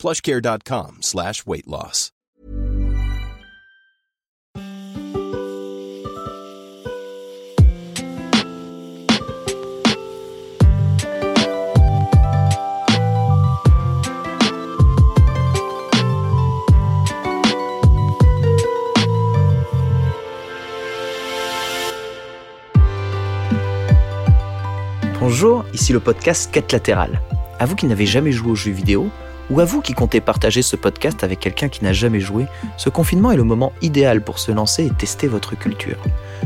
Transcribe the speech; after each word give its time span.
plushcare.com 0.00 1.02
slash 1.02 1.44
weight 1.46 1.66
loss. 1.66 2.10
Bonjour, 25.20 25.64
ici 25.74 25.92
le 25.92 26.00
podcast 26.00 26.50
Quête 26.50 26.72
latérale. 26.72 27.20
À 27.58 27.66
vous 27.66 27.76
qui 27.76 27.84
n'avez 27.84 28.06
jamais 28.06 28.32
joué 28.32 28.50
aux 28.50 28.54
jeux 28.54 28.72
vidéo, 28.72 29.10
ou 29.50 29.60
à 29.60 29.64
vous 29.64 29.80
qui 29.80 29.92
comptez 29.92 30.20
partager 30.20 30.62
ce 30.62 30.76
podcast 30.76 31.24
avec 31.24 31.40
quelqu'un 31.40 31.68
qui 31.68 31.84
n'a 31.84 31.92
jamais 31.92 32.20
joué, 32.20 32.46
ce 32.76 32.88
confinement 32.88 33.32
est 33.32 33.36
le 33.36 33.44
moment 33.44 33.72
idéal 33.82 34.22
pour 34.22 34.38
se 34.38 34.52
lancer 34.52 34.86
et 34.86 34.90
tester 34.90 35.26
votre 35.26 35.56
culture. 35.56 35.98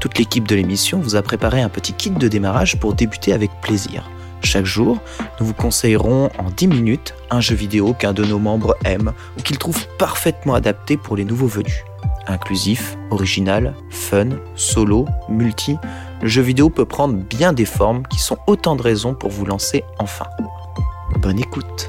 Toute 0.00 0.18
l'équipe 0.18 0.48
de 0.48 0.56
l'émission 0.56 0.98
vous 0.98 1.16
a 1.16 1.22
préparé 1.22 1.60
un 1.60 1.68
petit 1.68 1.92
kit 1.92 2.10
de 2.10 2.28
démarrage 2.28 2.78
pour 2.80 2.94
débuter 2.94 3.32
avec 3.32 3.50
plaisir. 3.60 4.10
Chaque 4.42 4.64
jour, 4.64 4.98
nous 5.40 5.46
vous 5.46 5.54
conseillerons 5.54 6.30
en 6.38 6.50
10 6.50 6.68
minutes 6.68 7.14
un 7.30 7.40
jeu 7.40 7.54
vidéo 7.54 7.94
qu'un 7.94 8.12
de 8.12 8.24
nos 8.24 8.38
membres 8.38 8.76
aime 8.84 9.12
ou 9.38 9.42
qu'il 9.42 9.58
trouve 9.58 9.86
parfaitement 9.98 10.54
adapté 10.54 10.96
pour 10.96 11.16
les 11.16 11.24
nouveaux 11.24 11.46
venus. 11.46 11.84
Inclusif, 12.26 12.96
original, 13.10 13.74
fun, 13.90 14.28
solo, 14.54 15.06
multi, 15.28 15.76
le 16.22 16.28
jeu 16.28 16.42
vidéo 16.42 16.70
peut 16.70 16.84
prendre 16.84 17.14
bien 17.14 17.52
des 17.52 17.64
formes 17.64 18.06
qui 18.06 18.18
sont 18.18 18.38
autant 18.46 18.76
de 18.76 18.82
raisons 18.82 19.14
pour 19.14 19.30
vous 19.30 19.44
lancer 19.44 19.84
enfin. 19.98 20.26
Bonne 21.20 21.38
écoute 21.38 21.88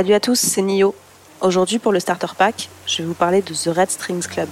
Salut 0.00 0.14
à 0.14 0.20
tous, 0.20 0.40
c'est 0.40 0.62
Nio. 0.62 0.94
Aujourd'hui 1.42 1.78
pour 1.78 1.92
le 1.92 2.00
Starter 2.00 2.28
Pack, 2.38 2.70
je 2.86 3.02
vais 3.02 3.04
vous 3.04 3.12
parler 3.12 3.42
de 3.42 3.52
The 3.52 3.76
Red 3.76 3.90
Strings 3.90 4.26
Club. 4.26 4.48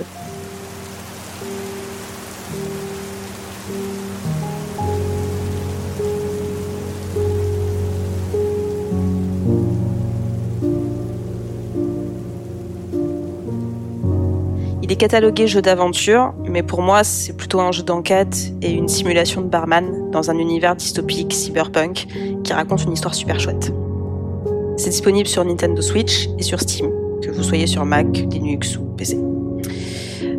Il 14.83 14.93
est 14.93 14.97
catalogué 14.97 15.47
jeu 15.47 15.63
d'aventure, 15.63 16.35
mais 16.45 16.63
pour 16.63 16.83
moi 16.83 17.05
c'est 17.05 17.33
plutôt 17.33 17.61
un 17.61 17.73
jeu 17.73 17.85
d'enquête 17.85 18.53
et 18.61 18.73
une 18.73 18.89
simulation 18.89 19.41
de 19.41 19.47
barman 19.47 20.11
dans 20.11 20.31
un 20.31 20.37
univers 20.37 20.77
dystopique 20.77 21.33
cyberpunk 21.33 22.07
qui 22.45 22.53
raconte 22.53 22.85
une 22.85 22.93
histoire 22.93 23.15
super 23.15 23.41
chouette. 23.41 23.73
C'est 24.79 24.91
disponible 24.91 25.29
sur 25.29 25.45
Nintendo 25.45 25.83
Switch 25.83 26.29
et 26.39 26.43
sur 26.45 26.61
Steam, 26.61 26.89
que 27.21 27.33
vous 27.33 27.43
soyez 27.43 27.67
sur 27.67 27.85
Mac, 27.85 28.07
Linux 28.31 28.79
ou 28.79 28.85
PC. 28.97 29.19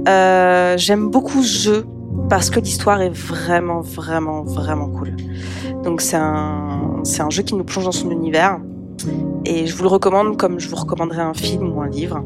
Euh, 0.07 0.77
J'aime 0.77 1.09
beaucoup 1.09 1.43
ce 1.43 1.59
jeu 1.63 1.85
parce 2.29 2.49
que 2.49 2.61
l'histoire 2.61 3.01
est 3.01 3.09
vraiment, 3.09 3.81
vraiment, 3.81 4.43
vraiment 4.43 4.87
cool. 4.87 5.11
Donc 5.83 5.99
c'est 5.99 6.15
un, 6.15 7.03
un 7.19 7.29
jeu 7.29 7.43
qui 7.43 7.53
nous 7.55 7.65
plonge 7.65 7.83
dans 7.83 7.91
son 7.91 8.09
univers 8.11 8.59
et 9.45 9.67
je 9.67 9.75
vous 9.75 9.83
le 9.83 9.89
recommande 9.89 10.37
comme 10.37 10.57
je 10.57 10.69
vous 10.69 10.77
recommanderais 10.77 11.21
un 11.21 11.33
film 11.33 11.75
ou 11.75 11.81
un 11.81 11.89
livre. 11.89 12.23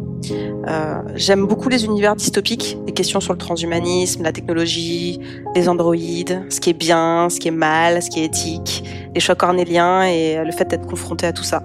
Euh, 0.67 1.01
J'aime 1.15 1.47
beaucoup 1.47 1.67
les 1.67 1.83
univers 1.83 2.15
dystopiques, 2.15 2.77
les 2.85 2.93
questions 2.93 3.21
sur 3.21 3.33
le 3.33 3.39
transhumanisme, 3.39 4.21
la 4.21 4.31
technologie, 4.31 5.19
les 5.55 5.67
androïdes, 5.67 6.43
ce 6.49 6.59
qui 6.59 6.69
est 6.69 6.77
bien, 6.77 7.27
ce 7.31 7.39
qui 7.39 7.47
est 7.47 7.51
mal, 7.51 8.03
ce 8.03 8.09
qui 8.11 8.21
est 8.21 8.25
éthique, 8.25 8.83
les 9.15 9.19
choix 9.19 9.35
cornéliens 9.35 10.03
et 10.03 10.43
le 10.45 10.51
fait 10.51 10.65
d'être 10.69 10.85
confronté 10.85 11.25
à 11.25 11.33
tout 11.33 11.43
ça. 11.43 11.63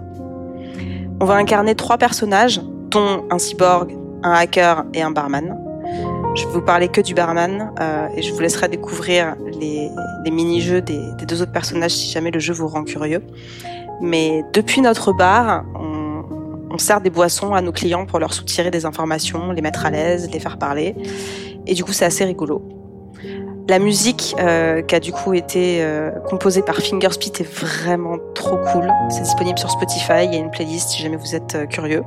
On 1.21 1.25
va 1.25 1.34
incarner 1.34 1.75
trois 1.75 1.99
personnages, 1.99 2.61
dont 2.91 3.25
un 3.31 3.39
cyborg, 3.39 3.97
un 4.23 4.33
hacker 4.33 4.84
et 4.95 5.03
un 5.03 5.11
barman. 5.11 5.59
Je 6.37 6.47
vais 6.47 6.53
vous 6.53 6.62
parler 6.62 6.87
que 6.87 7.01
du 7.01 7.12
barman 7.12 7.73
euh, 7.81 8.06
et 8.17 8.23
je 8.23 8.33
vous 8.33 8.39
laisserai 8.39 8.69
découvrir 8.69 9.34
les, 9.59 9.91
mini-jeux 10.31 10.81
des, 10.81 11.01
des 11.19 11.27
deux 11.27 11.43
autres 11.43 11.51
personnages 11.51 11.93
si 11.93 12.12
jamais 12.12 12.31
le 12.31 12.39
jeu 12.39 12.53
vous 12.53 12.69
rend 12.69 12.84
curieux. 12.84 13.23
Mais 14.01 14.45
depuis 14.53 14.81
notre 14.81 15.12
bar, 15.12 15.65
on, 15.75 16.23
on 16.71 16.79
sert 16.79 17.01
des 17.01 17.11
boissons 17.11 17.53
à 17.53 17.62
nos 17.62 17.73
clients 17.73 18.06
pour 18.06 18.21
leur 18.21 18.33
soutirer 18.33 18.71
des 18.71 18.87
informations, 18.87 19.50
les 19.50 19.62
mettre 19.62 19.87
à 19.87 19.91
l'aise, 19.91 20.31
les 20.33 20.39
faire 20.39 20.56
parler. 20.56 20.95
Et 21.67 21.75
du 21.75 21.83
coup, 21.83 21.93
c'est 21.93 22.05
assez 22.05 22.25
rigolo. 22.25 22.78
La 23.69 23.79
musique 23.79 24.34
euh, 24.39 24.81
qui 24.81 24.95
a 24.95 25.01
du 25.01 25.12
coup 25.12 25.34
été 25.34 25.83
euh, 25.83 26.11
composée 26.31 26.62
par 26.62 26.77
Fingerspit 26.77 27.33
est 27.39 27.53
vraiment 27.53 28.17
trop 28.34 28.56
cool. 28.56 28.91
C'est 29.11 29.21
disponible 29.21 29.59
sur 29.59 29.71
Spotify, 29.71 30.25
il 30.25 30.33
y 30.33 30.37
a 30.37 30.39
une 30.39 30.51
playlist 30.51 30.89
si 30.89 31.03
jamais 31.03 31.19
vous 31.19 31.34
êtes 31.34 31.55
euh, 31.55 31.67
curieux. 31.67 32.03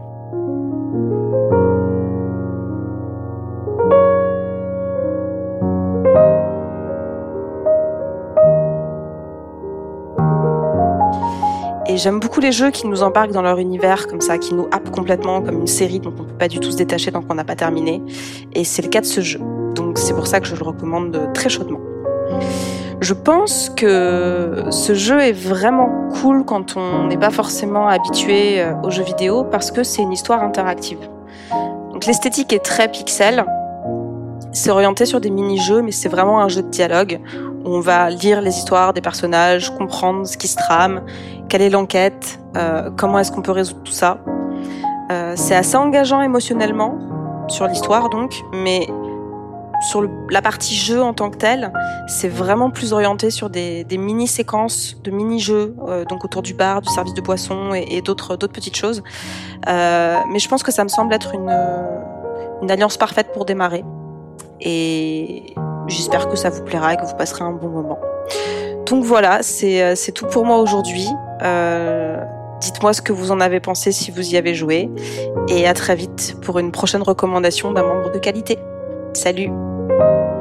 Et 11.85 11.97
j'aime 11.97 12.19
beaucoup 12.19 12.39
les 12.39 12.51
jeux 12.51 12.71
qui 12.71 12.87
nous 12.87 13.03
embarquent 13.03 13.33
dans 13.33 13.43
leur 13.43 13.59
univers 13.59 14.07
comme 14.07 14.21
ça, 14.21 14.39
qui 14.39 14.55
nous 14.55 14.67
happent 14.71 14.89
complètement 14.89 15.43
comme 15.43 15.59
une 15.59 15.67
série 15.67 15.99
dont 15.99 16.13
on 16.17 16.23
peut 16.23 16.37
pas 16.39 16.47
du 16.47 16.59
tout 16.59 16.71
se 16.71 16.77
détacher 16.77 17.11
tant 17.11 17.21
qu'on 17.21 17.35
n'a 17.35 17.43
pas 17.43 17.55
terminé. 17.55 18.01
Et 18.53 18.63
c'est 18.63 18.81
le 18.81 18.87
cas 18.87 19.01
de 19.01 19.05
ce 19.05 19.21
jeu. 19.21 19.39
C'est 20.01 20.15
pour 20.15 20.25
ça 20.25 20.39
que 20.39 20.47
je 20.47 20.55
le 20.55 20.63
recommande 20.63 21.29
très 21.35 21.47
chaudement. 21.47 21.79
Je 23.01 23.13
pense 23.13 23.69
que 23.69 24.65
ce 24.71 24.95
jeu 24.95 25.19
est 25.21 25.31
vraiment 25.31 26.09
cool 26.19 26.43
quand 26.43 26.75
on 26.75 27.05
n'est 27.05 27.17
pas 27.17 27.29
forcément 27.29 27.87
habitué 27.87 28.61
euh, 28.61 28.73
aux 28.83 28.89
jeux 28.89 29.03
vidéo 29.03 29.43
parce 29.43 29.69
que 29.69 29.83
c'est 29.83 30.01
une 30.01 30.11
histoire 30.11 30.41
interactive. 30.43 30.97
Donc 31.93 32.07
l'esthétique 32.07 32.51
est 32.51 32.65
très 32.65 32.87
pixel. 32.87 33.45
C'est 34.53 34.71
orienté 34.71 35.05
sur 35.05 35.21
des 35.21 35.29
mini-jeux, 35.29 35.83
mais 35.83 35.91
c'est 35.91 36.09
vraiment 36.09 36.41
un 36.41 36.47
jeu 36.47 36.63
de 36.63 36.69
dialogue 36.69 37.19
où 37.63 37.75
on 37.75 37.79
va 37.79 38.09
lire 38.09 38.41
les 38.41 38.57
histoires 38.57 38.93
des 38.93 39.01
personnages, 39.01 39.69
comprendre 39.69 40.25
ce 40.25 40.35
qui 40.35 40.47
se 40.47 40.57
trame, 40.57 41.01
quelle 41.47 41.61
est 41.61 41.69
l'enquête, 41.69 42.39
euh, 42.57 42.89
comment 42.97 43.19
est-ce 43.19 43.31
qu'on 43.31 43.43
peut 43.43 43.51
résoudre 43.51 43.83
tout 43.83 43.91
ça. 43.91 44.17
Euh, 45.11 45.33
c'est 45.35 45.55
assez 45.55 45.75
engageant 45.75 46.23
émotionnellement 46.23 46.97
sur 47.47 47.67
l'histoire 47.67 48.09
donc, 48.09 48.33
mais 48.51 48.87
sur 49.81 50.07
la 50.29 50.41
partie 50.41 50.75
jeu 50.75 51.01
en 51.01 51.13
tant 51.13 51.29
que 51.29 51.37
telle, 51.37 51.71
c'est 52.07 52.27
vraiment 52.27 52.69
plus 52.69 52.93
orienté 52.93 53.31
sur 53.31 53.49
des, 53.49 53.85
mini-séquences 53.91 54.95
de 55.03 55.11
mini-jeux, 55.11 55.75
euh, 55.87 56.05
donc 56.05 56.23
autour 56.23 56.41
du 56.41 56.53
bar, 56.53 56.81
du 56.81 56.89
service 56.89 57.13
de 57.13 57.21
boisson 57.21 57.73
et, 57.73 58.01
d'autres 58.01 58.35
petites 58.47 58.77
choses. 58.77 59.03
Euh, 59.67 60.17
mais 60.31 60.39
je 60.39 60.47
pense 60.47 60.63
que 60.63 60.71
ça 60.71 60.83
me 60.83 60.89
semble 60.89 61.13
être 61.13 61.33
une, 61.33 61.51
une 62.61 62.71
alliance 62.71 62.97
parfaite 62.97 63.31
pour 63.33 63.45
démarrer. 63.45 63.83
Et 64.59 65.55
j'espère 65.87 66.29
que 66.29 66.35
ça 66.35 66.49
vous 66.49 66.63
plaira 66.63 66.93
et 66.93 66.97
que 66.97 67.05
vous 67.05 67.15
passerez 67.15 67.43
un 67.43 67.51
bon 67.51 67.69
moment. 67.69 67.99
Donc 68.85 69.03
voilà, 69.03 69.41
c'est 69.41 70.11
tout 70.13 70.27
pour 70.27 70.45
moi 70.45 70.57
aujourd'hui. 70.57 71.07
Euh, 71.41 72.17
Dites-moi 72.61 72.93
ce 72.93 73.01
que 73.01 73.11
vous 73.11 73.31
en 73.31 73.39
avez 73.39 73.59
pensé 73.59 73.91
si 73.91 74.11
vous 74.11 74.33
y 74.33 74.37
avez 74.37 74.53
joué. 74.53 74.89
Et 75.49 75.67
à 75.67 75.73
très 75.73 75.95
vite 75.95 76.37
pour 76.43 76.59
une 76.59 76.71
prochaine 76.71 77.01
recommandation 77.01 77.71
d'un 77.71 77.83
membre 77.83 78.11
de 78.11 78.19
qualité. 78.19 78.59
Salut 79.13 79.49
thank 79.99 80.31
you 80.35 80.40